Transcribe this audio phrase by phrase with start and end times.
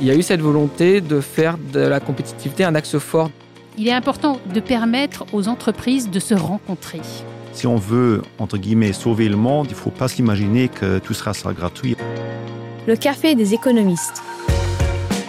[0.00, 3.30] il y a eu cette volonté de faire de la compétitivité un axe fort.
[3.76, 7.00] Il est important de permettre aux entreprises de se rencontrer.
[7.52, 11.14] Si on veut, entre guillemets, sauver le monde, il ne faut pas s'imaginer que tout
[11.14, 11.96] sera, gratuit.
[12.86, 14.22] Le café des économistes.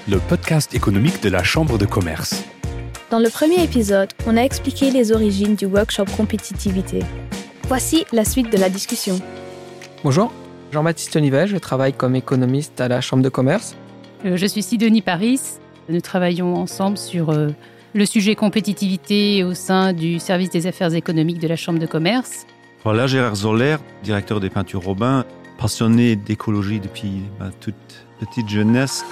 [0.07, 2.43] Le podcast économique de la Chambre de commerce.
[3.09, 6.99] Dans le premier épisode, on a expliqué les origines du workshop compétitivité.
[7.67, 9.19] Voici la suite de la discussion.
[10.03, 10.31] Bonjour,
[10.71, 13.75] Jean-Baptiste Nivet, je travaille comme économiste à la Chambre de commerce.
[14.23, 15.39] Euh, je suis Sidonie Paris.
[15.89, 17.49] Nous travaillons ensemble sur euh,
[17.95, 22.45] le sujet compétitivité au sein du service des affaires économiques de la Chambre de commerce.
[22.83, 25.25] Voilà, Gérard Zoller, directeur des peintures Robin,
[25.57, 29.03] passionné d'écologie depuis ma toute petite jeunesse.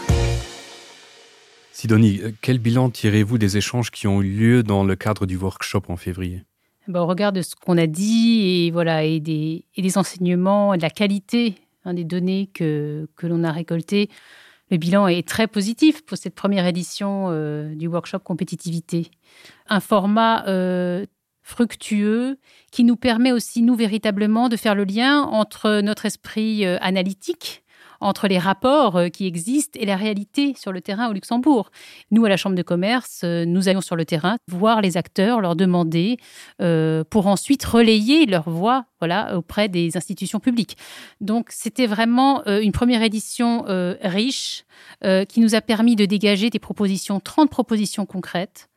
[1.72, 5.38] Sidonie, euh, quel bilan tirez-vous des échanges qui ont eu lieu dans le cadre du
[5.38, 6.44] workshop en février?
[6.88, 10.76] Ben, Au regard de ce qu'on a dit et, voilà, et, des, et des enseignements,
[10.76, 14.10] de la qualité hein, des données que, que l'on a récoltées,
[14.70, 19.10] le bilan est très positif pour cette première édition euh, du workshop compétitivité.
[19.68, 21.06] Un format euh,
[21.42, 22.38] fructueux
[22.72, 27.64] qui nous permet aussi, nous, véritablement, de faire le lien entre notre esprit euh, analytique,
[28.02, 31.72] entre les rapports euh, qui existent et la réalité sur le terrain au Luxembourg.
[32.12, 35.42] Nous, à la Chambre de commerce, euh, nous allons sur le terrain voir les acteurs,
[35.42, 36.18] leur demander,
[36.62, 40.78] euh, pour ensuite relayer leur voix voilà, auprès des institutions publiques.
[41.22, 43.64] Donc, c'était vraiment une première édition
[44.02, 44.66] riche
[45.02, 48.69] qui nous a permis de dégager des propositions, 30 propositions concrètes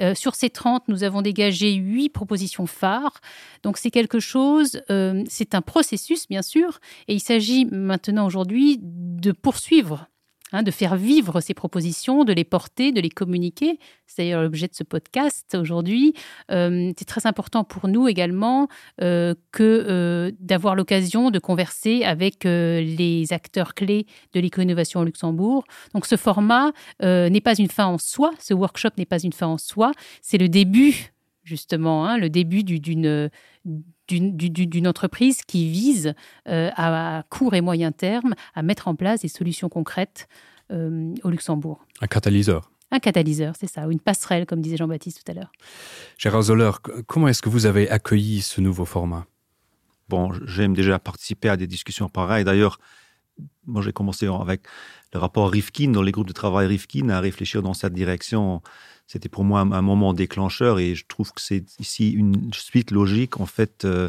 [0.00, 3.20] euh, sur ces 30, nous avons dégagé 8 propositions phares.
[3.62, 8.78] Donc c'est quelque chose, euh, c'est un processus bien sûr, et il s'agit maintenant aujourd'hui
[8.80, 10.06] de poursuivre
[10.54, 13.78] Hein, de faire vivre ces propositions, de les porter, de les communiquer.
[14.06, 16.12] C'est d'ailleurs l'objet de ce podcast aujourd'hui.
[16.50, 18.68] Euh, c'est très important pour nous également
[19.00, 25.64] euh, que euh, d'avoir l'occasion de converser avec les acteurs clés de l'éco-innovation au Luxembourg.
[25.94, 29.46] Donc ce format n'est pas une fin en soi, ce workshop n'est pas une fin
[29.46, 31.12] en soi, c'est le début
[31.44, 33.30] justement, hein, le début d'une
[34.20, 36.14] d'une entreprise qui vise
[36.48, 40.28] euh, à court et moyen terme à mettre en place des solutions concrètes
[40.70, 41.84] euh, au Luxembourg.
[42.00, 42.70] Un catalyseur.
[42.90, 45.50] Un catalyseur, c'est ça, ou une passerelle, comme disait Jean-Baptiste tout à l'heure.
[46.18, 46.72] Gérard Zoller,
[47.06, 49.26] comment est-ce que vous avez accueilli ce nouveau format?
[50.10, 52.44] Bon, j'aime déjà participer à des discussions pareilles.
[52.44, 52.78] D'ailleurs,
[53.66, 54.62] moi j'ai commencé avec
[55.14, 58.60] le rapport Rifkin, dans les groupes de travail Rifkin, à réfléchir dans cette direction
[59.06, 63.40] c'était pour moi un, moment déclencheur et je trouve que c'est ici une suite logique
[63.40, 64.08] en fait euh,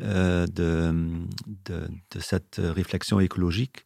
[0.00, 1.88] euh, de,
[2.20, 3.84] cette réflexion écologique.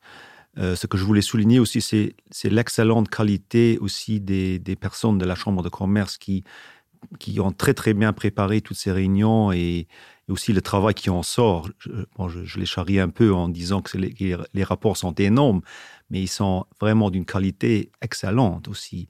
[0.58, 2.14] Euh, ce que je voulais souligner aussi, c'est,
[2.50, 6.44] l'excellente qualité aussi des, des, personnes de la Chambre de commerce qui,
[7.18, 9.86] qui ont très très bien préparé toutes ces réunions et,
[10.28, 11.68] aussi le travail qui en sort.
[11.78, 11.90] Je,
[12.44, 15.60] je, les charrie un peu en disant que les, les, rapports sont énormes,
[16.10, 19.08] mais ils sont vraiment d'une qualité excellente aussi.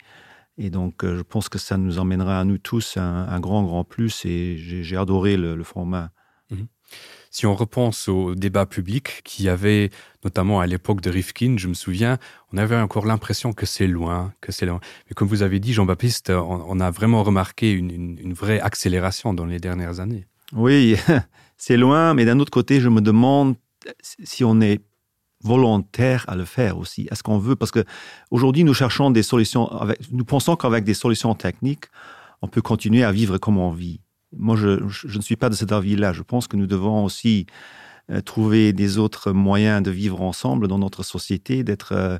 [0.59, 3.85] Et donc, euh, je pense que ça nous emmènera à nous tous un, grand, grand
[3.85, 4.25] plus.
[4.25, 6.11] Et j'ai adoré le, format.
[6.51, 6.67] Mhm.
[7.31, 9.89] Si on repense au débat public qui avait,
[10.23, 12.19] notamment à l'époque de Rifkin, je me souviens,
[12.53, 14.81] on avait encore l'impression que c'est loin, que c'est loin.
[15.09, 19.47] Mais comme vous avez dit, Jean-Baptiste, on, a vraiment remarqué une, une, vraie accélération dans
[19.47, 20.27] les dernières années.
[20.53, 20.97] Oui,
[21.57, 23.57] c'est loin, mais d'un autre côté, je me demande
[24.03, 24.83] si on est
[25.43, 27.85] volontaire à le faire aussi Est-ce qu'on veut Parce que
[28.31, 29.71] aujourd'hui, nous cherchons des solutions.
[30.11, 31.87] Nous pensons qu'avec des solutions techniques,
[32.43, 34.01] on peut continuer à vivre comme on vit.
[34.37, 36.13] Moi, je, ne suis pas de cet avis-là.
[36.13, 37.47] Je pense que nous devons aussi
[38.11, 42.19] euh, trouver des autres moyens de vivre ensemble dans notre société, d'être euh,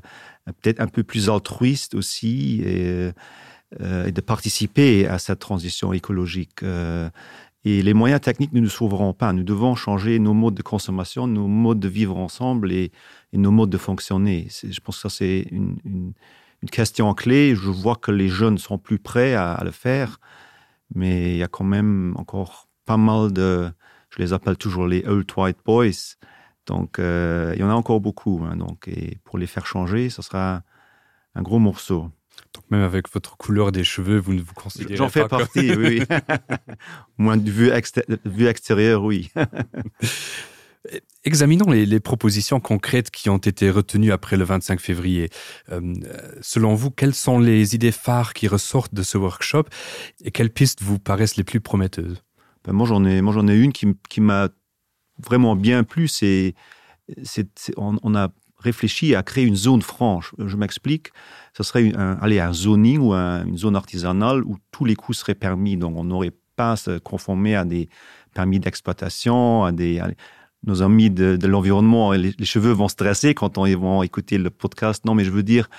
[0.61, 3.11] peut-être un peu plus altruiste aussi et,
[3.81, 6.63] euh, et, de participer à cette transition écologique.
[7.65, 9.31] Et les moyens techniques ne nous sauveront pas.
[9.31, 12.91] Nous devons changer nos modes de consommation, nos modes de vivre ensemble et,
[13.31, 14.47] nos modes de fonctionner.
[14.49, 16.13] Je pense que ça, c'est une,
[16.71, 17.55] question clé.
[17.55, 20.19] Je vois que les jeunes sont plus prêts à, le faire,
[20.95, 23.69] mais il y a quand même encore pas mal de,
[24.09, 26.17] je les appelle toujours les old white boys.
[26.65, 28.41] Donc, euh, il y en a encore beaucoup.
[28.45, 30.63] Hein, donc, et pour les faire changer, ce sera
[31.35, 32.09] un gros morceau.
[32.53, 36.03] Donc même avec votre couleur des cheveux, vous ne vous considérez J'en fais partie, oui.
[37.17, 37.71] Moins de vue,
[38.25, 39.31] vue extérieure, oui.
[41.23, 45.29] Examinons les, propositions concrètes qui ont été retenues après le 25 février.
[45.71, 45.93] Euh,
[46.41, 49.63] selon vous, quelles sont les idées phares qui ressortent de ce workshop
[50.25, 52.21] et quelles pistes vous paraissent les plus prometteuses?
[52.65, 54.49] Ben Moi, j'en ai, moi, j'en ai une qui, qui m'a
[55.17, 56.09] vraiment bien plu.
[56.09, 56.53] C'est,
[57.23, 57.47] c'est,
[57.77, 58.29] on, on, a
[58.63, 60.33] réfléchi à créer une zone franche.
[60.39, 61.09] Je m'explique.
[61.55, 65.35] Ce serait un, aller un zoning ou une zone artisanale où tous les coûts seraient
[65.35, 65.77] permis.
[65.77, 67.89] Donc, on n'aurait pas à se conformer à des
[68.33, 69.71] permis d'exploitation, à
[70.65, 75.05] nos amis de, l'environnement, les, cheveux vont stresser quand on, ils vont écouter le podcast.
[75.05, 75.69] Non, mais je veux dire,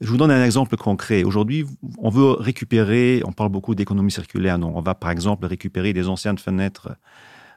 [0.00, 1.24] Je vous donne un exemple concret.
[1.24, 1.66] Aujourd'hui,
[1.98, 6.38] on veut récupérer, on parle beaucoup d'économie circulaire, on va par exemple récupérer des anciennes
[6.38, 6.96] fenêtres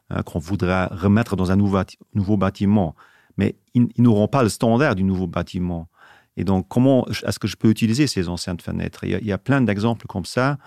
[0.09, 2.95] hein, qu'on voudra remettre dans un nouveau bâtiment.
[3.38, 5.89] Mais ils, n'auront pas le standard du nouveau bâtiment.
[6.38, 9.03] Et donc, comment est-ce que je peux utiliser ces anciennes fenêtres?
[9.03, 10.57] Il y, a, plein d'exemples comme ça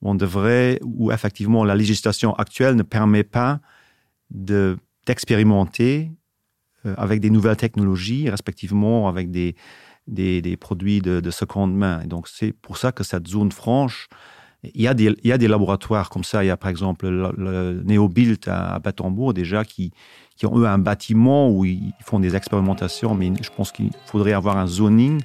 [0.00, 3.60] où on devrait, où effectivement la législation actuelle ne permet pas
[4.30, 6.12] d'expérimenter
[6.86, 9.56] euh, avec des nouvelles technologies, respectivement avec des,
[10.06, 12.00] des, produits de, seconde main.
[12.02, 14.08] Et donc, c'est pour ça que cette zone franche,
[14.64, 16.42] il y, a des, il y a des laboratoires comme ça.
[16.42, 19.92] Il y a par exemple le, le Neobilt à, à déjà qui,
[20.36, 24.32] qui ont eu un bâtiment où ils font des expérimentations, mais je pense qu'il faudrait
[24.32, 25.20] avoir un zoning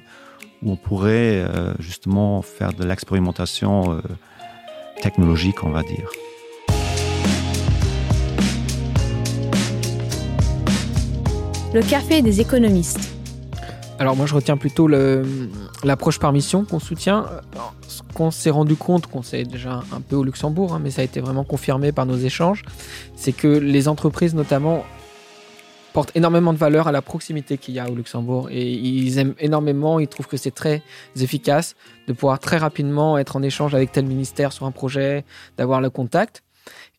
[0.62, 4.00] où on pourrait euh, justement faire de l'expérimentation euh,
[5.02, 6.10] technologique, on va dire.
[11.74, 13.10] Le café des économistes.
[13.98, 14.88] Alors moi je retiens plutôt
[15.84, 17.26] l'approche par mission qu'on soutient.
[17.86, 21.02] Ce qu'on s'est rendu compte, qu'on sait déjà un peu au Luxembourg, hein, mais ça
[21.02, 22.62] a été vraiment confirmé par nos échanges,
[23.16, 24.84] c'est que les entreprises notamment
[25.92, 29.34] portent énormément de valeur à la proximité qu'il y a au Luxembourg et ils aiment
[29.38, 30.82] énormément, ils trouvent que c'est très
[31.20, 31.76] efficace
[32.08, 35.24] de pouvoir très rapidement être en échange avec tel ministère sur un projet,
[35.56, 36.42] d'avoir le contact.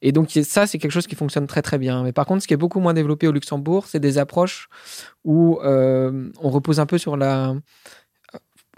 [0.01, 2.03] Et donc ça, c'est quelque chose qui fonctionne très très bien.
[2.03, 4.69] Mais par contre, ce qui est beaucoup moins développé au Luxembourg, c'est des approches
[5.25, 7.59] où euh, on repose un peu sur la euh,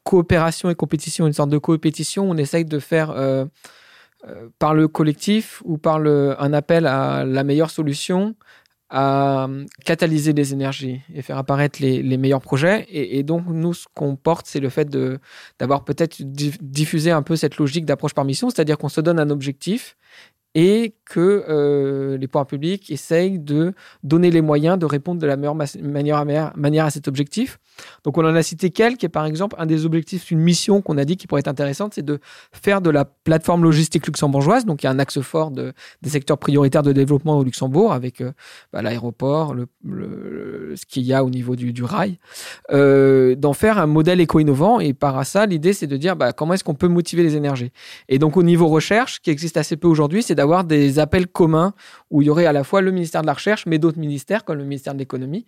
[0.07, 2.29] coopération et compétition, une sorte de coopétition.
[2.29, 3.43] On essaye de faire euh,
[4.57, 8.35] par le collectif ou par un appel à la meilleure solution
[8.89, 9.49] à
[9.83, 12.87] catalyser les énergies et faire apparaître les, meilleurs projets.
[12.89, 14.87] Et, donc, nous, ce qu'on porte, c'est le fait
[15.59, 19.29] d'avoir peut-être diffusé un peu cette logique d'approche par mission, c'est-à-dire qu'on se donne un
[19.29, 19.97] objectif
[20.55, 25.35] et que euh, les pouvoirs publics essayent de donner les moyens de répondre de la
[25.35, 26.25] meilleure
[26.55, 27.59] manière à cet objectif.
[28.03, 30.97] Donc on en a cité quelques, et par exemple, un des objectifs, une mission qu'on
[30.97, 32.19] a dit qui pourrait être intéressante, c'est de
[32.51, 36.09] faire de la plateforme logistique luxembourgeoise, donc il y a un axe fort de, des
[36.09, 38.31] secteurs prioritaires de développement au Luxembourg, avec euh,
[38.73, 42.17] bah, l'aéroport, le, ce qu'il y a au niveau du, du rail,
[42.71, 46.55] euh, d'en faire un modèle éco-innovant, et par ça, l'idée c'est de dire bah, comment
[46.55, 47.71] est-ce qu'on peut motiver les énergies?
[48.09, 51.27] Et donc au niveau recherche, qui existe assez peu aujourd'hui, c'est d'avoir avoir des appels
[51.27, 51.73] communs
[52.09, 54.45] où il y aurait à la fois le ministère de la Recherche, mais d'autres ministères,
[54.45, 55.45] comme le ministère de l'Économie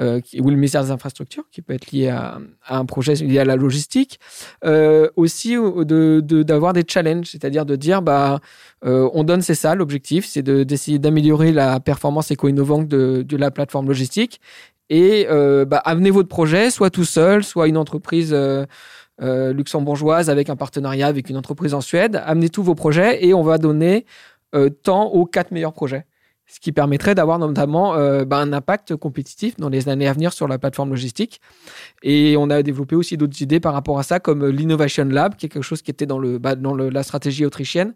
[0.00, 2.38] euh, ou le ministère des Infrastructures, qui peut être lié à,
[2.68, 4.18] un projet lié à la logistique.
[4.64, 8.40] Euh, aussi, d'avoir de, d'avoir des challenges, c'est-à-dire de dire, bah,
[8.84, 13.50] euh, on donne, c'est ça, l'objectif, c'est d'essayer d'améliorer la performance éco-innovante de, de, la
[13.50, 14.40] plateforme logistique.
[14.90, 15.26] Et
[15.66, 18.34] bah, amenez votre projet, soit tout seul, soit une entreprise
[19.20, 22.22] luxembourgeoise avec un partenariat avec une entreprise en Suède.
[22.24, 24.06] Amenez tous vos projets et on va donner
[24.54, 26.06] euh, tant aux quatre meilleurs projets.
[26.50, 30.32] Ce qui permettrait d'avoir notamment euh, bah, un impact compétitif dans les années à venir
[30.32, 31.42] sur la plateforme logistique.
[32.02, 35.46] Et on a développé aussi d'autres idées par rapport à ça, comme l'Innovation Lab, qui
[35.46, 37.92] est quelque chose qui était dans, le, bah, dans la stratégie autrichienne.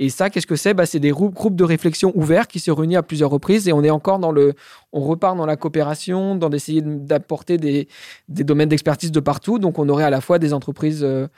[0.00, 0.74] Et ça, qu'est-ce que c'est?
[0.74, 3.68] Bah, C'est des groupes, de réflexion ouverts qui se réunissent à plusieurs reprises.
[3.68, 4.54] Et on est encore dans le.
[4.92, 7.88] On repart dans la coopération, dans d'essayer d'apporter des,
[8.28, 9.60] des domaines d'expertise de partout.
[9.60, 11.04] Donc on aurait à la fois des entreprises.
[11.04, 11.28] Euh,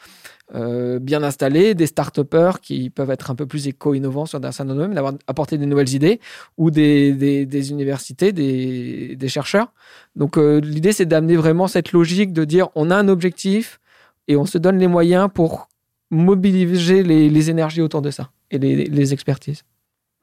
[0.54, 2.20] euh, bien installés, des start
[2.62, 5.92] qui peuvent être un peu plus éco-innovants sur un certain domaine, d'avoir apporté des nouvelles
[5.92, 6.20] idées,
[6.56, 9.72] ou des, universités, des, chercheurs.
[10.14, 13.80] Donc euh, l'idée, c'est d'amener vraiment cette logique de dire on a un objectif
[14.28, 15.68] et on se donne les moyens pour
[16.10, 19.64] mobiliser les, énergies autour de ça et les, expertises.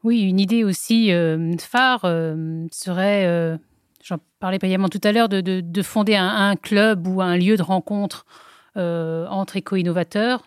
[0.05, 2.01] Oui, une idée aussi euh, phare
[2.71, 3.59] serait,
[4.01, 7.57] j'en parlais brillamment tout à l'heure, de, de, de, fonder un, club ou un lieu
[7.57, 8.25] de rencontre
[8.75, 10.43] entre éco-innovateurs.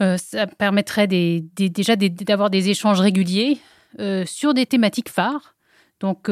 [0.00, 3.58] Euh, ça permettrait déjà d'avoir des échanges réguliers
[4.00, 5.54] euh, sur des thématiques phares.
[6.00, 6.28] Donc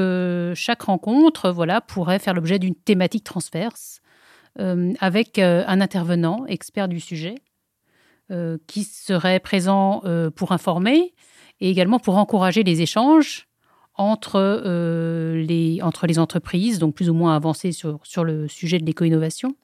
[0.54, 4.00] chaque rencontre voilà, pourrait faire l'objet d'une thématique transverse
[4.99, 7.37] avec un intervenant expert du sujet
[8.66, 10.02] qui serait présent
[10.35, 11.14] pour informer
[11.61, 13.47] et également pour encourager les échanges
[13.94, 14.61] entre,
[15.35, 19.54] les, entre les entreprises, donc plus ou moins avancées sur, sur le sujet de l'éco-innovation.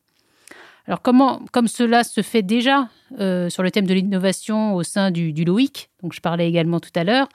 [0.89, 2.89] Alors, comment, comme cela se fait déjà
[3.21, 6.91] euh, sur le thème de l'innovation au sein du, LOIC, donc je parlais également tout
[6.95, 7.29] à l'heure,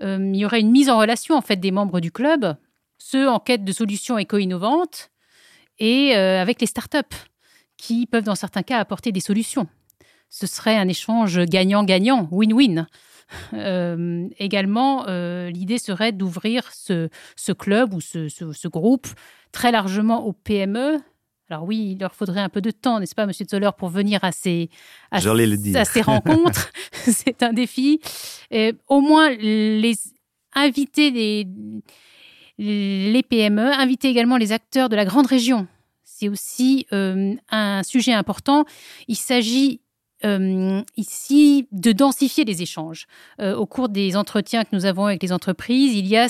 [0.00, 2.56] euh, il y aurait une mise en relation en fait des membres du club,
[2.96, 5.10] ceux en quête de solutions éco-innovantes,
[5.78, 7.16] et euh, avec les startups
[7.76, 9.68] qui peuvent dans certains cas apporter des solutions.
[10.30, 12.86] Ce serait un échange gagnant-gagnant, win-win.
[14.38, 15.04] également,
[15.48, 17.08] l'idée serait d'ouvrir ce,
[17.52, 19.06] club ou ce, ce, groupe
[19.52, 20.98] très largement aux PME,
[21.48, 24.18] alors oui, il leur faudrait un peu de temps, n'est-ce pas, Monsieur Zoller, pour venir
[24.22, 24.68] à ces,
[25.12, 26.72] à, ces rencontres.
[26.92, 28.00] C'est un défi.
[28.50, 29.94] Et au moins, les
[30.54, 31.46] inviter les,
[32.58, 35.68] les PME, inviter également les acteurs de la grande région.
[36.04, 38.64] c'est aussi un sujet important.
[39.06, 39.80] Il s'agit
[40.96, 43.06] ici de densifier les échanges.
[43.38, 46.28] au cours des entretiens que nous avons avec les entreprises, il y a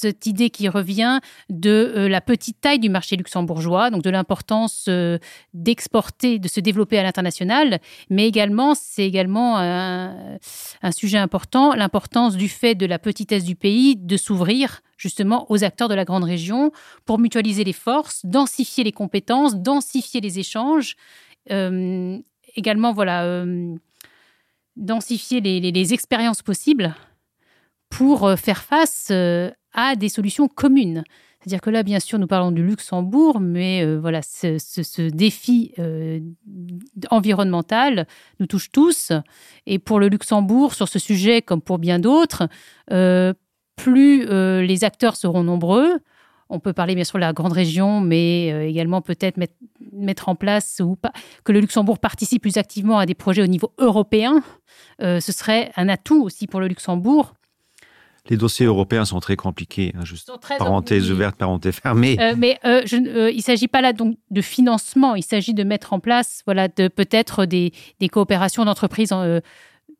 [0.00, 1.18] cette idée qui revient
[1.50, 5.18] de euh, la petite taille du marché luxembourgeois, donc de l'importance euh,
[5.54, 10.38] d'exporter, de se développer à l'international, mais également, c'est également un,
[10.92, 15.88] sujet important, l'importance du fait de la petitesse du pays de s'ouvrir justement aux acteurs
[15.88, 16.70] de la grande région
[17.04, 20.96] pour mutualiser les forces, densifier les compétences, densifier les échanges,
[21.50, 22.18] euh,
[22.54, 23.44] également, voilà,
[24.76, 26.94] densifier les, les expériences possibles
[27.90, 29.10] pour faire face
[29.78, 31.04] à des solutions communes.
[31.38, 36.18] C'est-à-dire que là, bien sûr, nous parlons du Luxembourg, mais euh, voilà, ce, défi euh,
[37.12, 38.08] environnemental
[38.40, 39.12] nous touche tous.
[39.66, 42.48] Et pour le Luxembourg, sur ce sujet, comme pour bien d'autres,
[42.90, 43.32] euh,
[43.76, 46.00] plus les acteurs seront nombreux,
[46.48, 49.36] on peut parler bien sûr de la grande région, mais également peut-être
[49.92, 50.98] mettre, en place ou
[51.44, 54.42] que le Luxembourg participe plus activement à des projets au niveau européen.
[55.00, 57.34] ce serait un atout aussi pour le Luxembourg
[58.28, 59.92] les dossiers européens sont très compliqués.
[59.96, 62.16] Hein, juste parenthèse ouverte, parenthèse fermée.
[62.20, 65.14] Euh, mais euh, euh, il ne s'agit pas là donc de financement.
[65.14, 67.72] Il s'agit de mettre en place, voilà, de peut-être des,
[68.10, 69.14] coopérations d'entreprises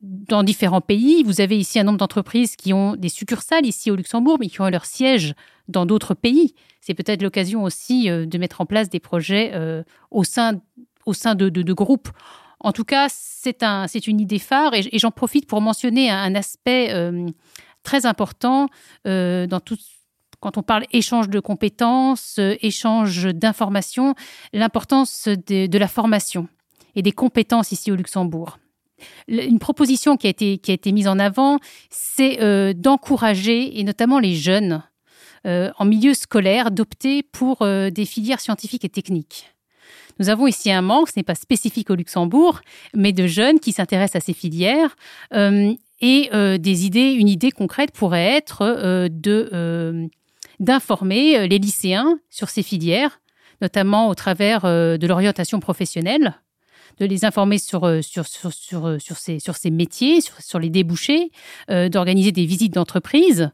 [0.01, 1.23] dans différents pays.
[1.25, 4.61] Vous avez ici un nombre d'entreprises qui ont des succursales ici au Luxembourg, mais qui
[4.61, 5.35] ont leur siège
[5.69, 6.55] dans d'autres pays.
[6.81, 9.53] C'est peut-être l'occasion aussi de mettre en place des projets
[10.11, 10.61] au sein,
[11.05, 12.09] au sein de, de, groupes.
[12.61, 16.35] En tout cas, c'est un, une idée phare et, j'en profite pour mentionner un, un
[16.35, 16.93] aspect
[17.83, 18.69] très important
[19.07, 19.77] euh, dans tout
[20.41, 24.15] quand on parle échange de compétences, euh, échange d'informations,
[24.53, 26.47] l'importance de, la formation
[26.95, 28.59] et des compétences ici au Luxembourg.
[29.27, 31.59] Une proposition qui a été, qui a été mise en avant,
[31.91, 34.83] c'est euh, d'encourager, et notamment les jeunes,
[35.45, 39.55] en milieu scolaire, d'opter pour des filières scientifiques et techniques.
[40.19, 42.61] Nous avons ici un manque, ce n'est pas spécifique au Luxembourg,
[42.93, 44.95] mais de jeunes qui s'intéressent à ces filières
[46.01, 50.07] et euh, des idées, une idée concrète pourrait être euh, de euh,
[50.61, 53.21] d'informer les lycéens sur ces filières,
[53.61, 56.35] notamment au travers de l'orientation professionnelle,
[57.01, 60.71] de les informer sur, sur, sur, sur, sur, ces, sur ces métiers, sur, sur les
[60.71, 61.31] débouchés,
[61.69, 63.51] d'organiser des visites d'entreprise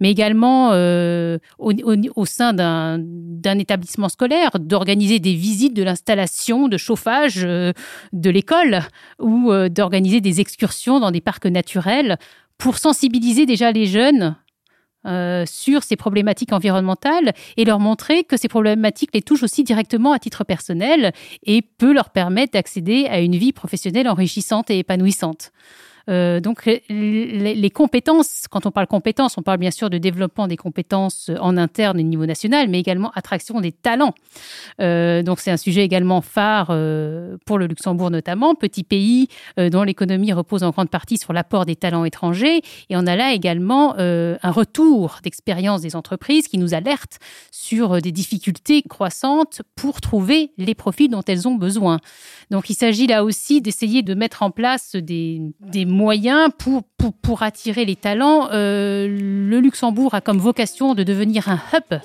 [0.00, 1.72] mais également euh, au,
[2.14, 7.72] au, sein d'un établissement scolaire, d'organiser des visites de l'installation de chauffage euh,
[8.12, 8.80] de l'école
[9.20, 12.18] ou euh, d'organiser des excursions dans des parcs naturels
[12.58, 14.36] pour sensibiliser déjà les jeunes
[15.46, 20.18] sur ces problématiques environnementales et leur montrer que ces problématiques les touchent aussi directement à
[20.18, 21.12] titre personnel
[21.44, 25.52] et peut leur permettre d'accéder à une vie professionnelle enrichissante et épanouissante.
[26.08, 30.56] Euh, donc les, compétences, quand on parle compétences, on parle bien sûr de développement des
[30.56, 34.14] compétences en interne au niveau national, mais également attraction des talents.
[34.80, 39.82] Euh, donc c'est un sujet également phare euh, pour le Luxembourg notamment, petit pays dont
[39.82, 42.60] l'économie repose en grande partie sur l'apport des talents étrangers.
[42.90, 47.18] Et on a là également un retour d'expérience des entreprises qui nous alertent
[47.50, 51.98] sur des difficultés croissantes pour trouver les profils dont elles ont besoin.
[52.50, 56.82] Donc il s'agit là aussi d'essayer de mettre en place des, des moyens pour,
[57.22, 58.48] pour, attirer les talents.
[58.52, 61.98] Euh, le Luxembourg a comme vocation de devenir un hub.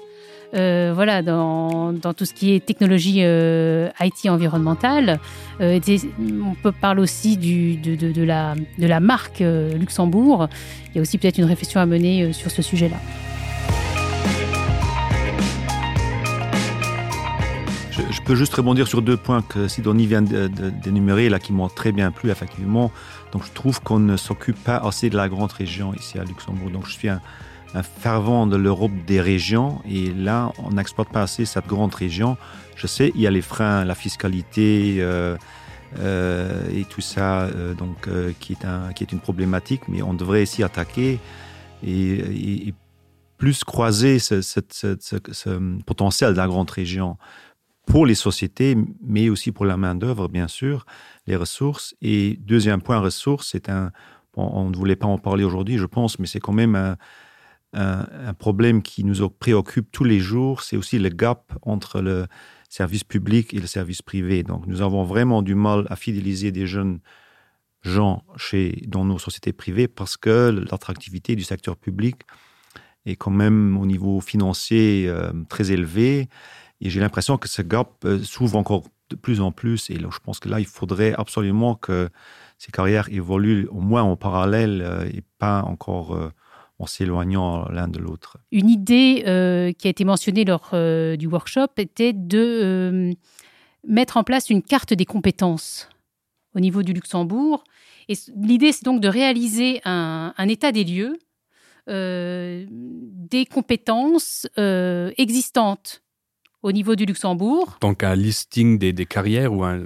[0.53, 5.19] Euh, voilà, dans, dans, tout ce qui est technologie euh, IT environnementale.
[5.60, 9.43] on peut parler aussi du, de, de, la, de la marque
[9.79, 10.48] Luxembourg.
[10.89, 12.98] Il y a aussi peut-être une réflexion à mener sur ce sujet-là.
[18.12, 21.94] Je, peux juste rebondir sur deux points que Sidonie vient d'énumérer, là, qui m'ont très
[21.94, 22.91] bien plu, effectivement.
[23.32, 26.70] Donc, je trouve qu'on ne s'occupe pas assez de la grande région ici à Luxembourg.
[26.70, 27.22] Donc, je suis un,
[27.84, 32.36] fervent de l'Europe des régions, et là, on n'exploite pas assez cette grande région.
[32.75, 35.38] Je sais, il y a les freins, la fiscalité, euh,
[36.00, 41.20] euh, et tout ça, euh, donc, qui, est une problématique, mais on devrait s'y attaquer
[41.86, 42.74] et,
[43.38, 44.36] plus croiser ce,
[45.86, 47.18] potentiel de la grande région
[47.85, 50.85] pour les sociétés, mais aussi pour la main-d'œuvre, bien sûr,
[51.27, 51.95] les ressources.
[52.01, 53.91] Et deuxième point, ressources, c'est un.
[54.35, 56.95] on ne voulait pas en parler aujourd'hui, je pense, mais c'est quand même
[57.73, 60.61] un, problème qui nous préoccupe tous les jours.
[60.61, 62.27] C'est aussi le gap entre le
[62.69, 64.43] service public et le service privé.
[64.43, 67.00] Donc, nous avons vraiment du mal à fidéliser des jeunes
[67.81, 72.21] gens chez, dans nos sociétés privées parce que l'attractivité du secteur public
[73.05, 76.29] est quand même au niveau financier euh, très élevé.
[76.81, 79.89] Et j'ai l'impression que ce gap euh, s'ouvre encore de plus en plus.
[79.89, 82.09] Et là, je pense que là, il faudrait absolument que
[82.57, 86.31] ces carrières évoluent au moins en parallèle euh, et pas encore euh,
[86.79, 88.38] en s'éloignant l'un de l'autre.
[88.51, 89.17] Une idée
[89.77, 93.13] qui a été mentionnée lors du workshop était de
[93.88, 95.88] mettre en place une carte des compétences
[96.55, 97.63] au niveau du Luxembourg.
[98.09, 101.19] Et l'idée, c'est donc de réaliser un état des lieux
[101.85, 106.01] des compétences existantes
[106.63, 107.77] au niveau du Luxembourg.
[107.82, 109.80] Donc un listing des, des carrières ou un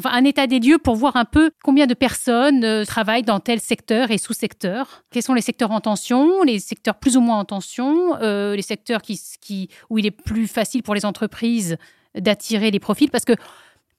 [0.00, 3.38] enfin un état des lieux pour voir un peu combien de personnes euh, travaillent dans
[3.38, 5.04] tel secteur et sous-secteur.
[5.10, 8.62] Quels sont les secteurs en tension, les secteurs plus ou moins en tension, euh, les
[8.62, 11.76] secteurs qui, qui, où il est plus facile pour les entreprises
[12.16, 13.34] d'attirer les profils, parce que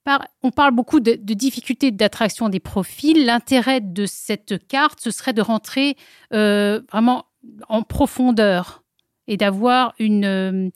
[0.04, 3.24] par, on parle beaucoup de, de difficultés d'attraction des profils.
[3.24, 5.96] L'intérêt de cette carte, ce serait de rentrer
[6.34, 7.26] euh, vraiment
[7.70, 8.84] en profondeur
[9.28, 10.72] et d'avoir une,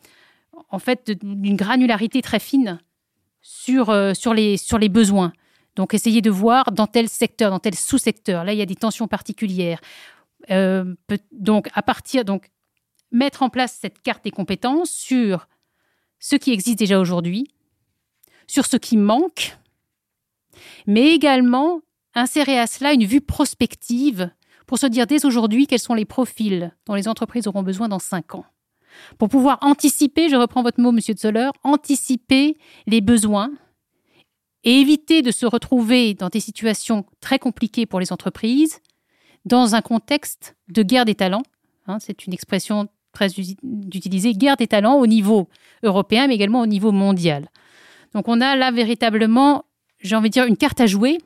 [0.69, 2.79] en fait, une granularité très fine
[3.41, 5.33] sur, euh, sur, les, sur les besoins.
[5.75, 8.43] Donc, essayer de voir dans tel secteur, dans tel sous-secteur.
[8.43, 9.81] Là, il y a des tensions particulières.
[10.51, 10.95] Euh,
[11.31, 12.49] donc, à partir, donc,
[13.11, 15.47] mettre en place cette carte des compétences sur
[16.19, 17.47] ce qui existe déjà aujourd'hui,
[18.47, 19.57] sur ce qui manque,
[20.87, 21.81] mais également
[22.13, 24.31] insérer à cela une vue prospective
[24.65, 27.99] pour se dire dès aujourd'hui quels sont les profils dont les entreprises auront besoin dans
[27.99, 28.45] cinq ans
[29.17, 33.51] pour pouvoir anticiper, je reprends votre mot, Monsieur Zoller, anticiper les besoins
[34.63, 38.79] et éviter de se retrouver dans des situations très compliquées pour les entreprises
[39.45, 41.43] dans un contexte de guerre des talents.
[41.87, 45.47] Hein, c'est une expression très utilisée, guerre des talents au niveau
[45.83, 47.49] européen, mais également au niveau mondial.
[48.13, 49.65] Donc on a là véritablement,
[49.99, 51.19] j'ai envie de dire, une carte à jouer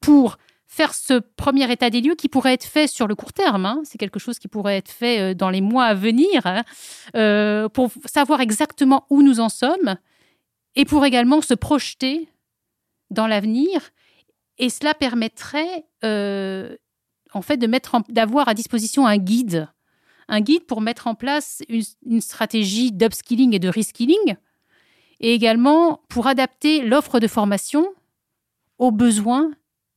[0.00, 3.64] pour faire ce premier état des lieux qui pourrait être fait sur le court terme.
[3.64, 3.80] Hein.
[3.84, 6.62] C'est quelque chose qui pourrait être fait euh, dans les mois à venir hein,
[7.16, 9.96] euh, pour savoir exactement où nous en sommes
[10.76, 12.28] et pour également se projeter
[13.10, 13.90] dans l'avenir.
[14.58, 16.76] Et cela permettrait euh,
[17.32, 19.68] en fait de mettre d'avoir à disposition un guide,
[20.28, 24.36] un guide pour mettre en place une, une stratégie d'upskilling et de reskilling,
[25.20, 27.88] et également pour adapter l'offre de formation
[28.76, 29.50] aux besoins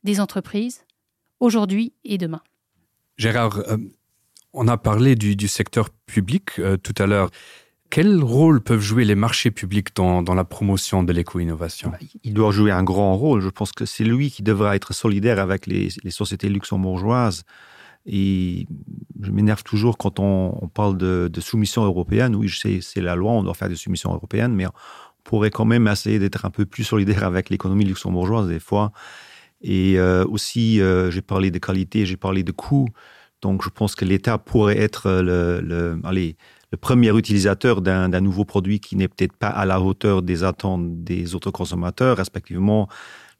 [0.03, 0.85] des entreprises
[1.39, 2.41] aujourd'hui et demain.
[3.17, 3.77] Gérard, euh,
[4.53, 7.29] on a parlé du, du secteur public euh, tout à l'heure.
[7.89, 11.89] Quel rôle peuvent jouer les marchés publics dans, dans la promotion de l'éco-innovation?
[11.89, 13.41] Bah, Il doit jouer un grand rôle.
[13.41, 17.43] Je pense que c'est lui qui devra être solidaire avec les, les sociétés luxembourgeoises.
[18.05, 18.65] Et
[19.21, 22.33] je m'énerve toujours quand on, on parle de, de soumission européenne.
[22.33, 24.71] Oui, je sais, c'est la loi, on doit faire des soumissions européennes, mais on
[25.25, 28.93] pourrait quand même essayer d'être un peu plus solidaire avec l'économie luxembourgeoise des fois.
[29.63, 32.87] Et euh, aussi, euh, j'ai parlé de qualité, j'ai parlé de coût.
[33.41, 36.37] Donc, je pense que l'État pourrait être le, le, allez,
[36.71, 41.03] le premier utilisateur d'un nouveau produit qui n'est peut-être pas à la hauteur des attentes
[41.03, 42.17] des autres consommateurs.
[42.17, 42.87] Respectivement,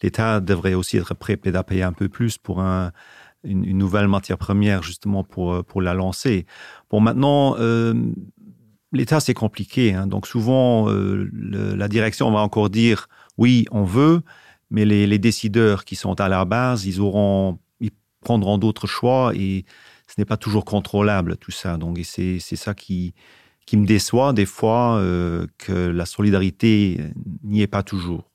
[0.01, 2.91] l'État devrait aussi être prêt à payer un peu plus pour un,
[3.43, 6.45] une, nouvelle matière première, justement, pour, pour la lancer.
[6.89, 7.93] Bon, maintenant, euh,
[8.91, 9.93] l'État, c'est compliqué.
[9.93, 10.07] Hein.
[10.07, 13.07] Donc, souvent, euh, la direction va encore dire
[13.37, 14.21] oui, on veut,
[14.71, 19.65] mais les, décideurs qui sont à la base, ils auront, ils prendront d'autres choix et
[20.07, 21.77] ce n'est pas toujours contrôlable tout ça.
[21.77, 23.13] Donc c'est ça qui,
[23.65, 26.99] qui me déçoit des fois euh, que la solidarité
[27.43, 28.31] n'y est pas toujours.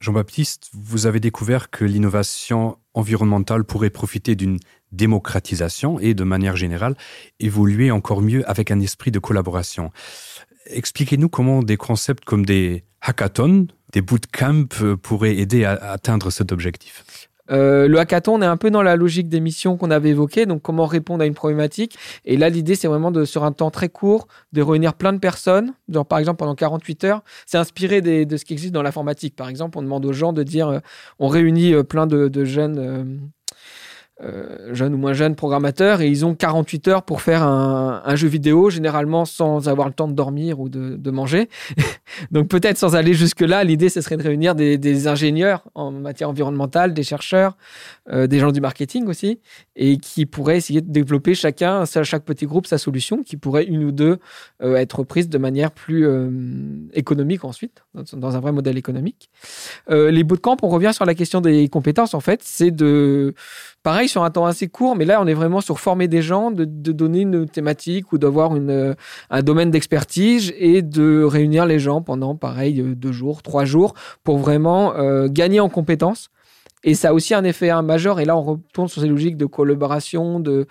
[0.00, 4.58] Jean-Baptiste, vous avez découvert que l'innovation environnementale pourrait profiter d'une
[4.92, 6.96] démocratisation et de manière générale
[7.38, 9.92] évoluer encore mieux avec un esprit de collaboration.
[10.66, 16.30] Expliquez-nous comment des concepts comme des hackathons des bootcamps euh, pourraient aider à, à atteindre
[16.30, 20.10] cet objectif Euh, le hackathon est un peu dans la logique des missions qu'on avait
[20.10, 21.98] évoquées, donc comment répondre à une problématique.
[22.24, 25.18] Et là, l'idée, c'est vraiment de, sur un temps très court, de réunir plein de
[25.18, 25.72] personnes,
[26.08, 27.22] par exemple pendant 48 heures.
[27.46, 29.36] C'est inspiré de ce qui existe dans l'informatique.
[29.36, 30.78] Par exemple, on demande aux gens de dire, euh,
[31.18, 33.20] on réunit euh, plein de jeunes.
[34.22, 38.16] Euh, jeunes ou moins jeunes programmateurs et ils ont 48 heures pour faire un, un
[38.16, 41.48] jeu vidéo généralement sans avoir le temps de dormir ou de, de manger.
[42.30, 45.90] Donc peut-être sans aller jusque là l'idée ce serait de réunir des, des ingénieurs en
[45.90, 47.56] matière environnementale des chercheurs
[48.10, 49.40] euh, des gens du marketing aussi
[49.74, 53.84] et qui pourraient essayer de développer chacun chaque petit groupe sa solution qui pourrait une
[53.84, 54.18] ou deux
[54.62, 56.30] euh, être prise de manière plus euh,
[56.92, 59.30] économique ensuite dans, dans un vrai modèle économique.
[59.88, 63.34] Euh, les bootcamps on revient sur la question des compétences en fait c'est de
[63.82, 66.50] pareil sur un temps assez court, mais là, on est vraiment sur former des gens,
[66.50, 68.94] de, donner une thématique ou d'avoir une,
[69.30, 74.38] un domaine d'expertise et de réunir les gens pendant, pareil, deux jours, trois jours pour
[74.38, 76.30] vraiment euh, gagner en compétences.
[76.82, 78.20] Et ça a aussi un effet un majeur.
[78.20, 80.66] Et là, on retourne sur ces logiques de collaboration, de,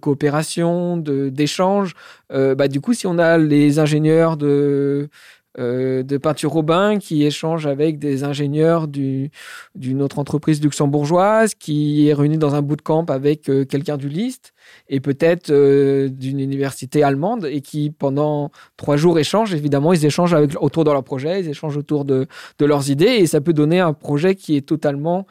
[0.00, 1.94] coopération, d'échange.
[2.32, 5.10] Euh, bah, du coup, si on a les ingénieurs de
[5.58, 12.14] euh, de peinture Robin qui échange avec des ingénieurs d'une autre entreprise luxembourgeoise, qui est
[12.14, 14.52] réuni dans un bootcamp avec euh, quelqu'un du LIST
[14.88, 19.52] et peut-être euh, d'une université allemande et qui pendant trois jours échangent.
[19.52, 22.28] Évidemment, ils échangent avec, autour de leur projet, ils échangent autour de,
[22.60, 25.26] de leurs idées et ça peut donner un projet qui est totalement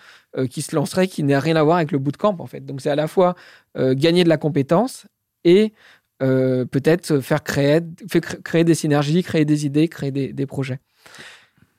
[0.52, 2.64] qui se lancerait, qui n'a rien à voir avec le bootcamp en fait.
[2.64, 3.34] Donc c'est à la fois
[3.76, 5.08] gagner de la compétence
[5.44, 5.74] et
[6.22, 7.80] euh, peut-être faire créer,
[8.44, 10.80] créer des synergies, créer des idées, créer des, projets.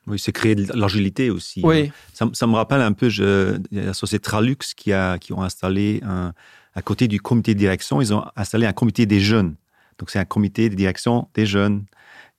[0.07, 1.61] Oui, c'est créer de l'agilité aussi.
[1.63, 1.91] Oui.
[2.13, 6.33] Ça, me rappelle un peu je, la société Tralux qui, a, qui ont installé, un,
[6.73, 9.55] à côté du comité de direction, ils ont installé un comité des jeunes.
[9.99, 11.85] Donc, c'est un comité de direction des jeunes.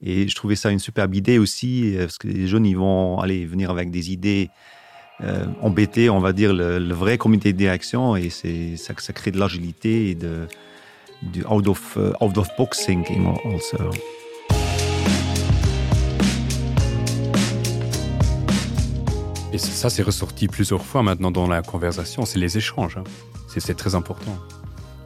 [0.04, 3.46] Et je trouvais ça une superbe idée aussi, parce que les jeunes, ils vont aller
[3.46, 4.50] venir avec des idées
[5.22, 8.16] euh, embêter, on va dire, le, vrai comité de direction.
[8.16, 10.48] Et ça, ça crée de l'agilité et de,
[11.22, 13.90] du out of, uh, out of box thinking also.
[19.52, 22.96] Et ça, c'est ressorti plusieurs fois maintenant dans la conversation, c'est les échanges.
[22.96, 23.04] Hein.
[23.48, 24.34] C'est très important.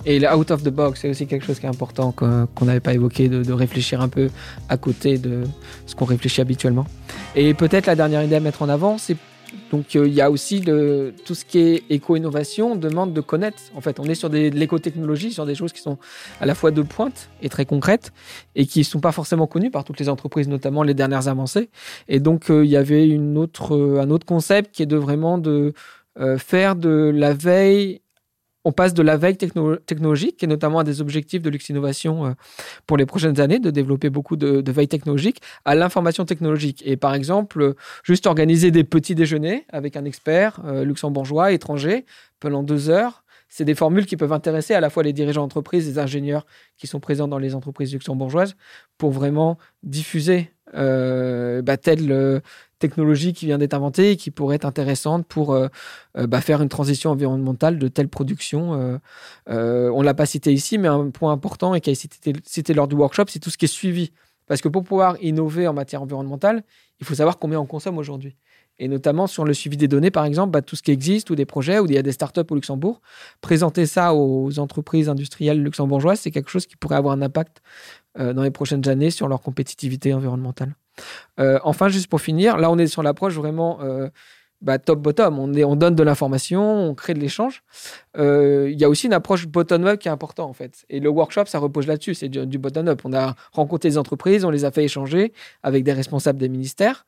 [0.05, 2.79] Et le out of the box, c'est aussi quelque chose qui est important qu'on n'avait
[2.79, 4.31] pas évoqué, de, de, réfléchir un peu
[4.68, 5.42] à côté de
[5.87, 6.87] ce qu'on réfléchit habituellement.
[7.35, 9.16] Et peut-être la dernière idée à mettre en avant, c'est
[9.70, 13.59] donc euh, il y a aussi de, tout ce qui est éco-innovation demande de connaître.
[13.74, 15.98] En fait, on est sur des, de l'éco-technologie, sur des choses qui sont
[16.40, 18.12] à la fois de pointe et très concrètes
[18.54, 21.70] et qui ne sont pas forcément connues par toutes les entreprises, notamment les dernières avancées.
[22.09, 24.96] Et donc euh, il y avait une autre, euh, un autre concept qui est de
[24.96, 25.72] vraiment de
[26.38, 28.00] faire de la veille
[28.66, 32.31] on passe de la veille technologique, et notamment à des objectifs de luxe innovation euh,
[32.88, 36.83] pour les prochaines années, de développer beaucoup de, veille technologique, à l'information technologique.
[36.85, 42.07] Et par exemple, euh, juste organiser des petits déjeuners avec un expert euh, luxembourgeois, étranger,
[42.40, 43.22] pendant deux heures.
[43.48, 46.44] C'est des formules qui peuvent intéresser à la fois les dirigeants d'entreprise, les ingénieurs
[46.76, 48.57] qui sont présents dans les entreprises luxembourgeoises,
[48.98, 52.42] pour vraiment diffuser bah, tel,
[52.78, 55.68] technologie qui vient d'être inventée et qui pourrait être intéressante pour euh,
[56.16, 59.00] euh, bah, faire une transition environnementale de telle production.
[59.48, 62.32] Euh, on ne l'a pas cité ici, mais un point important et qui a été
[62.44, 64.12] cité, lors du workshop, c'est tout ce qui est suivi.
[64.46, 66.62] Parce que pour pouvoir innover en matière environnementale,
[67.00, 68.36] il faut savoir combien on consomme aujourd'hui.
[68.78, 71.34] Et notamment sur le suivi des données, par exemple, bah, tout ce qui existe ou
[71.34, 73.00] des projets où il y a des startups au Luxembourg,
[73.40, 77.62] présenter ça aux entreprises industrielles luxembourgeoises, c'est quelque chose qui pourrait avoir un impact
[78.18, 80.74] dans les prochaines années sur leur compétitivité environnementale.
[81.40, 84.09] Euh, enfin, juste pour finir, là, on est sur l'approche vraiment euh,
[84.61, 85.38] bah, top-bottom.
[85.38, 87.62] On, on donne de l'information, on crée de l'échange.
[88.16, 90.85] Euh, il y a aussi une approche bottom-up qui est importante, en fait.
[90.88, 92.14] Et le workshop, ça repose là-dessus.
[92.14, 93.02] C'est du, du bottom-up.
[93.04, 95.32] On a rencontré des entreprises, on les a fait échanger
[95.62, 97.06] avec des responsables des ministères.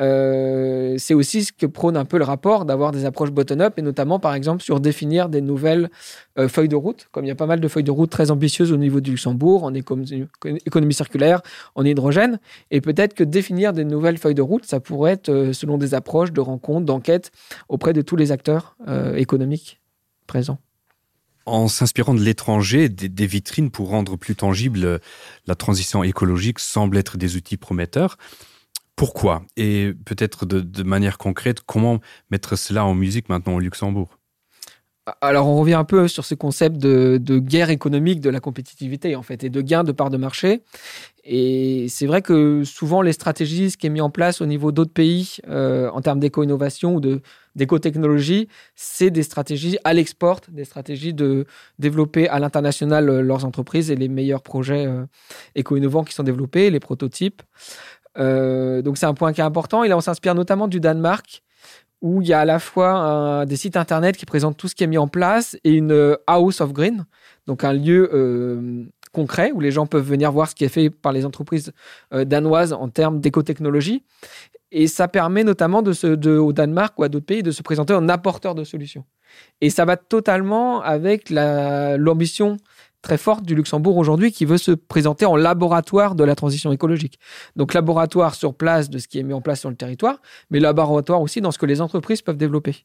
[0.00, 4.20] C'est aussi ce que prône un peu le rapport d'avoir des approches bottom-up et notamment
[4.20, 5.90] par exemple sur définir des nouvelles
[6.38, 8.30] euh, feuilles de route, comme il y a pas mal de feuilles de route très
[8.30, 11.42] ambitieuses au niveau du Luxembourg en économie, circulaire,
[11.74, 12.38] en hydrogène,
[12.70, 15.94] et peut-être que définir des nouvelles feuilles de route, ça pourrait être euh, selon des
[15.94, 17.32] approches de rencontres, d'enquêtes
[17.68, 18.76] auprès de tous les acteurs
[19.16, 19.80] économiques
[20.26, 20.58] présents.
[21.46, 25.00] En s'inspirant de l'étranger, des, vitrines pour rendre plus tangible
[25.46, 28.16] la transition écologique semblent être des outils prometteurs.
[28.98, 29.44] Pourquoi?
[29.56, 34.17] Et peut-être de, manière concrète, comment mettre cela en musique maintenant au Luxembourg?
[35.20, 39.22] Alors, on revient un peu sur ce concept de, guerre économique de la compétitivité, en
[39.22, 40.62] fait, et de gain de part de marché.
[41.24, 44.72] Et c'est vrai que souvent, les stratégies, ce qui est mis en place au niveau
[44.72, 47.00] d'autres pays euh, en termes d'éco-innovation ou
[47.54, 51.46] d'éco-technologie, c'est des stratégies à l'export, des stratégies de
[51.78, 55.04] développer à l'international euh, leurs entreprises et les meilleurs projets euh,
[55.54, 57.42] éco-innovants qui sont développés, les prototypes.
[58.16, 59.84] Donc c'est un point qui est important.
[59.84, 61.44] Et là, on s'inspire notamment du Danemark,
[62.00, 64.84] où il y a à la fois des sites internet qui présentent tout ce qui
[64.84, 67.06] est mis en place et une euh, House of Green,
[67.46, 70.90] donc un lieu euh, concret où les gens peuvent venir voir ce qui est fait
[70.90, 71.72] par les entreprises
[72.12, 74.04] danoises en termes d'écotechnologie.
[74.70, 78.54] Et ça permet notamment au Danemark ou à d'autres pays de se présenter en apporteur
[78.54, 79.04] de solutions.
[79.60, 82.58] Et ça va totalement avec l'ambition
[83.02, 87.18] très forte du Luxembourg aujourd'hui qui veut se présenter en laboratoire de la transition écologique.
[87.56, 90.60] Donc laboratoire sur place de ce qui est mis en place sur le territoire, mais
[90.60, 92.84] laboratoire aussi dans ce que les entreprises peuvent développer.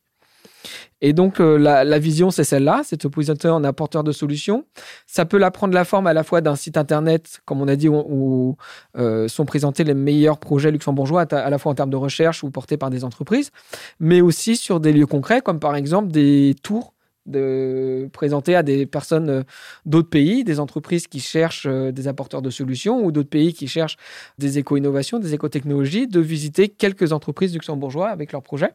[1.01, 4.65] Et donc, euh, la, vision, c'est celle-là, c'est de se présenter en apporteur de solutions.
[5.05, 7.75] Ça peut la prendre la forme à la fois d'un site internet, comme on a
[7.75, 8.55] dit, où,
[8.97, 12.51] euh, sont présentés les meilleurs projets luxembourgeois, à, la fois en termes de recherche ou
[12.51, 13.51] portés par des entreprises,
[13.99, 16.92] mais aussi sur des lieux concrets, comme par exemple des tours
[17.25, 19.43] de présenter à des personnes euh,
[19.85, 23.67] d'autres pays, des entreprises qui cherchent euh, des apporteurs de solutions ou d'autres pays qui
[23.67, 23.97] cherchent
[24.37, 28.73] des éco-innovations, des éco-technologies, de visiter quelques entreprises luxembourgeois avec leurs projets.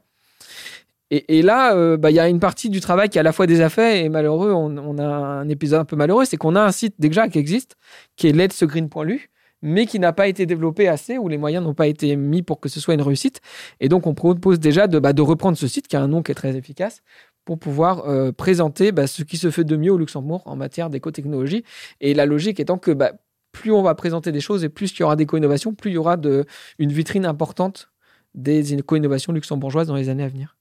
[1.10, 3.32] Et, là, euh, bah, il y a une partie du travail qui est à la
[3.32, 4.52] fois déjà fait et malheureux.
[4.52, 7.76] On, a un épisode un peu malheureux, c'est qu'on a un site déjà qui existe,
[8.16, 9.30] qui est let'sgreen.lu,
[9.62, 12.60] mais qui n'a pas été développé assez, où les moyens n'ont pas été mis pour
[12.60, 13.40] que ce soit une réussite.
[13.80, 16.22] Et donc, on propose déjà de, bah, de reprendre ce site, qui a un nom
[16.22, 17.00] qui est très efficace,
[17.48, 20.90] pour pouvoir euh, présenter bah, ce qui se fait de mieux au Luxembourg en matière
[20.90, 21.64] d'éco-technologie.
[22.02, 23.12] Et la logique étant que bah,
[23.52, 25.96] plus on va présenter des choses et plus il y aura d'éco-innovation, plus il y
[25.96, 26.44] aura de,
[26.78, 27.90] une vitrine importante
[28.34, 30.58] des éco-innovations luxembourgeoises dans les années à venir.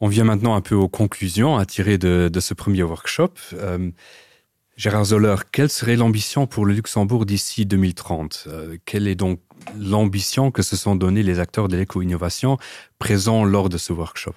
[0.00, 3.34] On vient maintenant un peu aux conclusions à tirer de, ce premier workshop.
[3.52, 3.92] Euh,
[4.76, 9.38] Gérard Zoller, quelle serait l'ambition pour le Luxembourg d'ici 2030 euh, Quelle est donc
[9.78, 12.58] l'ambition que se sont donnés les acteurs de l'éco-innovation
[12.98, 14.34] présents lors de ce workshop?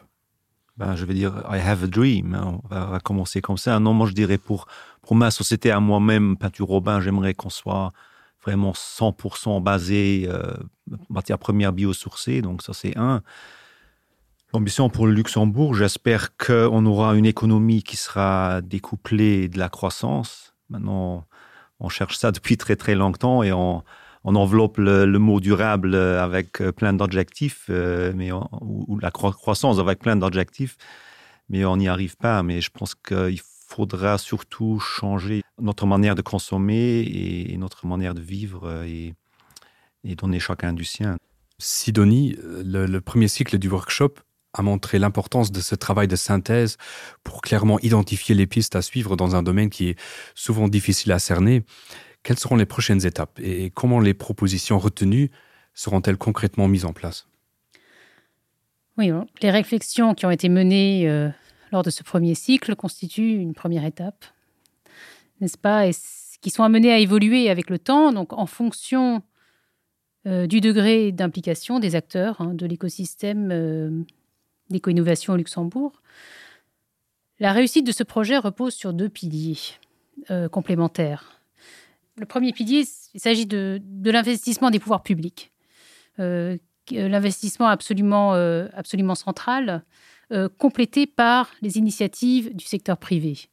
[0.78, 2.38] Ben, Je vais dire, I have a dream.
[2.42, 3.80] On va, on commencer comme ça.
[3.80, 4.68] Non, moi, je dirais pour,
[5.02, 7.94] pour ma société à moi-même, Peinture Robin, j'aimerais qu'on soit
[8.44, 10.54] vraiment 100% basé euh,
[11.10, 12.42] matière première biosourcée.
[12.42, 13.22] Donc, ça, c'est un.
[14.54, 20.54] L'ambition pour le Luxembourg, j'espère qu'on aura une économie qui sera découplée de la croissance.
[20.70, 21.26] Maintenant,
[21.82, 23.84] on cherche ça depuis très très longtemps et on,
[24.28, 30.00] on enveloppe le, mot durable avec plein d'adjectifs, euh, mais on, ou la croissance avec
[30.00, 30.76] plein d'adjectifs,
[31.48, 32.44] mais on n'y arrive pas.
[32.44, 38.20] Mais je pense qu'il faudra surtout changer notre manière de consommer et, notre manière de
[38.20, 39.16] vivre et,
[40.04, 41.16] donner chacun du sien.
[41.58, 44.16] Sidonie, le premier cycle du workshop
[44.54, 46.76] a montré l'importance de ce travail de synthèse
[47.24, 50.00] pour clairement identifier les pistes à suivre dans un domaine qui est
[50.36, 51.64] souvent difficile à cerner.
[52.28, 55.32] Quelles seront les prochaines étapes et comment les propositions retenues
[55.74, 57.26] seront-elles concrètement mises en place?
[58.98, 59.10] Oui,
[59.42, 61.30] les réflexions qui ont été menées euh,
[61.72, 64.26] lors de ce premier cycle constituent une première étape,
[65.40, 65.92] n'est-ce pas, et
[66.42, 69.24] qui sont amenées à évoluer avec le temps, donc en fonction
[70.26, 74.04] euh, du degré d'implication des acteurs hein, de l'écosystème euh,
[74.70, 76.02] d'éco-innovation au Luxembourg.
[77.40, 79.60] La réussite de ce projet repose sur deux piliers
[80.30, 81.37] euh, complémentaires.
[82.18, 85.52] Le premier pilier, il s'agit de, l'investissement des pouvoirs publics.
[86.20, 86.58] Euh,
[86.90, 88.70] L'investissement absolument, euh,
[89.16, 89.84] central,
[90.32, 93.50] euh, complété par les initiatives du secteur privé.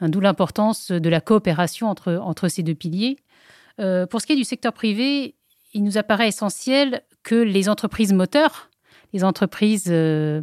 [0.00, 3.16] Hein, D'où l'importance de la coopération entre, entre ces deux piliers.
[3.80, 5.34] Euh, pour ce qui est du secteur privé,
[5.74, 8.70] il nous apparaît essentiel que les entreprises moteurs,
[9.12, 10.42] les entreprises euh,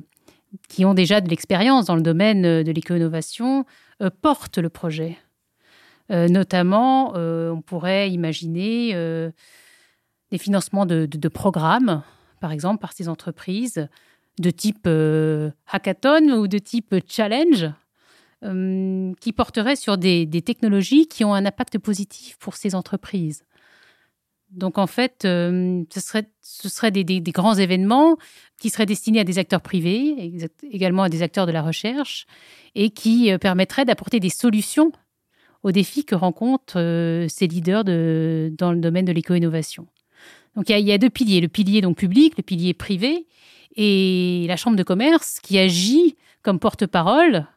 [0.69, 3.65] qui ont déjà de l'expérience dans le domaine euh, de l'éco-innovation
[4.01, 5.17] euh, portent le projet.
[6.11, 9.31] Euh, notamment, euh, on pourrait imaginer euh,
[10.31, 12.03] des financements de, programmes,
[12.39, 13.87] par exemple, par ces entreprises
[14.39, 14.89] de type
[15.67, 17.69] hackathon ou de type challenge,
[19.21, 23.45] qui porteraient sur des, technologies qui ont un impact positif pour ces entreprises.
[24.49, 28.17] Donc en fait, ce serait, ce des, grands événements
[28.59, 30.33] qui seraient destinés à des acteurs privés,
[30.69, 32.25] également à des acteurs de la recherche,
[32.75, 34.91] et qui permettraient d'apporter des solutions
[35.63, 39.87] aux défis que rencontrent euh, ces leaders de, dans le domaine de l'éco-innovation.
[40.55, 43.25] Donc il y, a, deux piliers, le pilier donc public, le pilier privé,
[43.75, 47.47] et la Chambre de commerce qui agit comme porte-parole,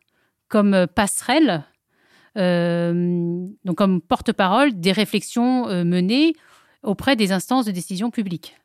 [0.49, 1.65] comme passerelle,
[2.39, 6.35] euh, donc comme porte-parole des réflexions euh, menées
[6.83, 8.57] auprès des instances de décision publique.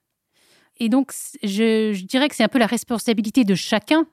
[0.79, 1.11] Et donc,
[1.43, 4.05] je dirais que c'est un peu la responsabilité de chacun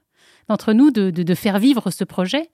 [0.48, 2.50] d'entre nous de, faire vivre ce projet.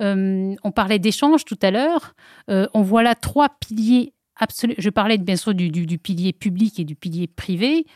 [0.00, 2.14] Euh, on parlait d'échange tout à l'heure.
[2.48, 4.74] Euh, on voit là trois piliers absolus.
[4.78, 7.86] Je parlais bien sûr du, pilier public et du pilier privé.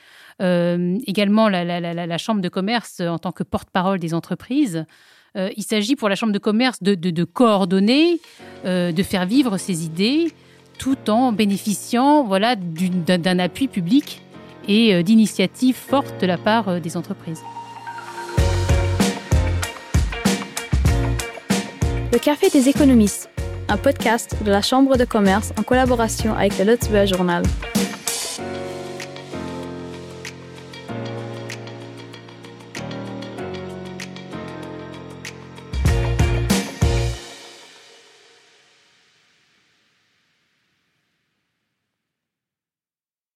[0.43, 4.85] Euh, également la, Chambre de commerce en tant que porte-parole des entreprises.
[5.35, 8.21] Il s'agit pour la Chambre de commerce de, coordonner,
[8.65, 10.33] de faire vivre ces idées,
[10.79, 14.23] tout en bénéficiant voilà, d'un appui public
[14.67, 17.43] et d'initiatives fortes de la part des entreprises.
[22.17, 23.29] Le Café des économistes,
[23.69, 27.43] un podcast de la Chambre de commerce en collaboration avec le Lutzberg Journal.